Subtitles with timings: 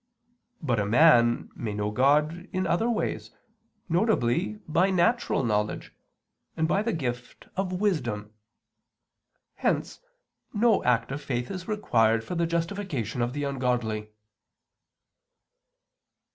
[0.63, 3.29] But a man may know God in other ways,
[3.87, 4.57] viz.
[4.67, 5.93] by natural knowledge,
[6.57, 8.33] and by the gift of wisdom.
[9.57, 9.99] Hence
[10.55, 14.09] no act of faith is required for the justification of the ungodly.